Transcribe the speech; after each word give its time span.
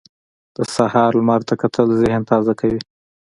د 0.55 0.57
سهار 0.75 1.11
لمر 1.19 1.41
ته 1.47 1.53
کتل 1.61 1.87
ذهن 2.01 2.21
تازه 2.29 2.53
کوي. 2.59 2.79